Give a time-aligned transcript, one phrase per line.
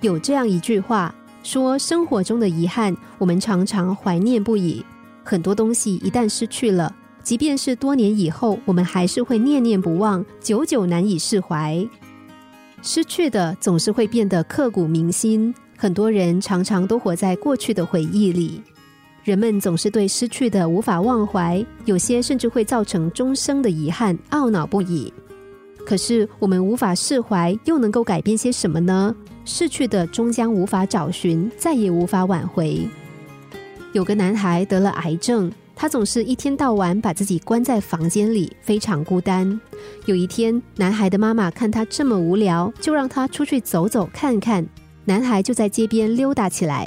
[0.00, 4.84] 有这样一句话说：“生活中的遗憾，我们常常怀念不已。
[5.24, 11.86] 很多东西一旦失去了，即便是多年以后，我们还是会念念不忘，久久难以释怀。
[12.82, 15.54] 失去的总是会变得刻骨铭心。
[15.76, 18.62] 很多人常常都活在过去的回忆里。”
[19.24, 25.12] 人们总是对失去的无法忘怀，有些甚至会造成终生的遗憾，懊恼不已。
[25.84, 29.14] 可是我们无法释怀，又能够改变些什么呢？
[29.48, 32.86] 逝去的终将无法找寻，再也无法挽回。
[33.94, 39.58] 有个男孩得了癌症，他总是一天到晚把自己关在房间里，非常孤单。
[40.04, 44.64] 有一天，男孩的妈妈看他这么无聊，就让他出去走走看看。
[45.06, 46.86] 男孩就在街边溜达起来。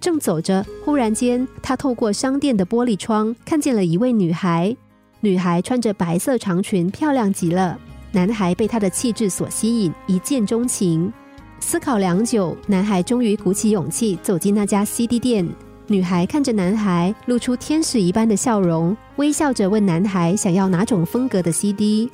[0.00, 4.76] 正走着，忽然间，他透过商店的玻璃窗看见了一位女孩。
[5.20, 7.78] 女孩穿着白色长裙，漂亮极了。
[8.10, 11.12] 男孩被她的气质所吸引，一见钟情。
[11.60, 15.46] 思考良久，男孩终于鼓起勇气走进那家 CD 店。
[15.86, 22.10] 女孩看着男孩，露出天使一般的笑容，微笑着问男孩想要哪种风格的 CD。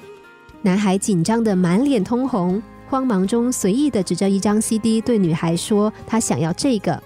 [0.63, 7.01] 男孩紧张的满脸通红，慌忙中随意的指着一张 CD 对女孩说：“他想要这个。”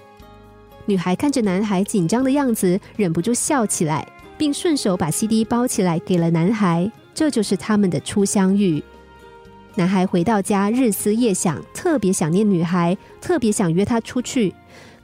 [0.85, 4.05] 女孩看着男孩紧张的样子，忍不住笑起来，
[4.37, 6.91] 并顺手把 CD 包起来给了男孩。
[7.13, 8.83] 这就是他们的初相遇。
[9.75, 14.53] 男孩回到家，日思夜想，特别想念女孩，特别想约她出去。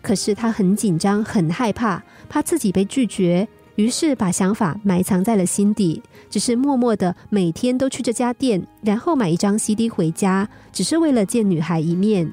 [0.02, 12.32] 可是他很紧张，很害怕，怕自己被拒绝，于是把想法埋藏在了心底，只是默默的每天都去这家店，然后买一张 CD 回家，只是为了见女孩一面。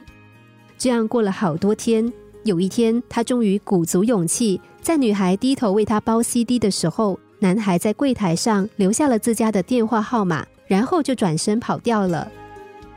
[0.79, 2.13] 这样过了好多天。
[2.45, 12.29] 有一天，他终于鼓足勇气，在女孩低头为他包 CD 的时候，男孩在柜台上留下了自家的电话号码，然后就转身跑掉了。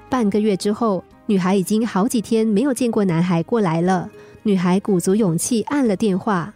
[0.09, 4.09] 半个月之后，女孩已经好几天没有见过男孩过来了。
[4.41, 6.51] 女孩鼓足勇气按了电话，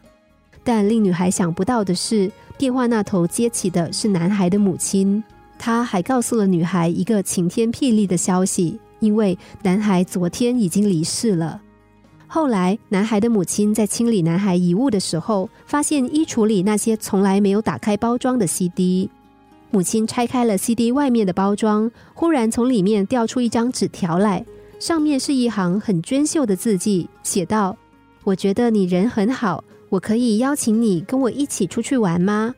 [0.63, 5.23] 但令女孩想不到的是，电话那头接起的是男孩的母亲。
[5.59, 11.61] 她还告诉了女孩一个晴天霹雳的消息，因为男孩昨天已经离世了。
[12.25, 19.07] 后来，男孩的母亲在清理男孩遗物的时候，发现衣橱里那些从来没有打开包装的 CD。
[19.71, 24.45] 母亲拆开了 CD 外面的包装，忽然从里面掉出一张纸条来，
[24.79, 27.77] 上面是一行很娟秀的字迹，写道
[28.25, 32.53] ：“我觉得你人很好，我可以邀请你跟我一起出去玩吗？”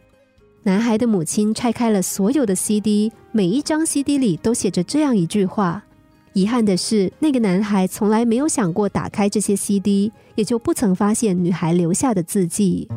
[0.65, 5.83] 男孩的母亲拆开了所有的 CD，每一张 CD 里都写着这样一句话。
[6.31, 12.87] 遗憾的是，那个男孩从来没有想过打开这些 CD，也就不曾发现女孩留下的字迹。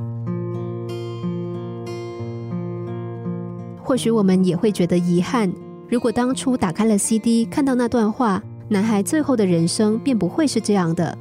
[3.86, 5.48] 或许我们也会觉得遗憾，
[5.88, 11.16] 如果当初打开了 CD，看到那段话，男孩最后的人生便不会是这样的。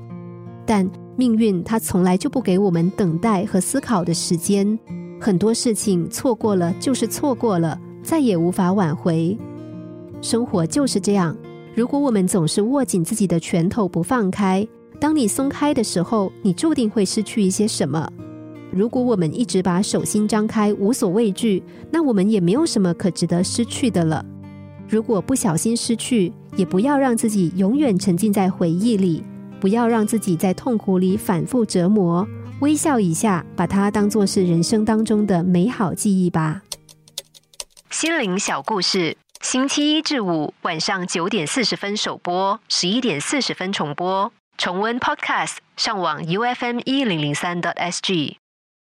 [0.66, 4.80] 但命运它从来就不给我们等待和思考的时间，
[5.22, 9.38] 很多事情错过了就是错过了，再也无法挽回。
[10.20, 11.38] 生活就是这样。
[11.75, 14.68] 如果我们总是握紧自己的拳头不放开，
[15.00, 18.12] 当你松开的时候，你注定会失去一些什么。
[18.75, 24.25] 如果我们一直把手心张开，无所畏惧，那我们也没有什么可值得失去的了。
[24.90, 29.24] 如果不小心失去，也不要让自己永远沉浸在回忆里，
[29.62, 32.28] 不要让自己在痛苦里反复折磨。
[32.59, 36.62] 微笑一下，把它当做是人生当中的美好记忆吧。
[37.90, 39.16] 心灵小故事。
[39.42, 44.34] 星期一至五晚上九点四十分首播，十一点四十分重播。
[44.57, 48.38] 重温 Podcast，上网 U F M 一零零三 t S G。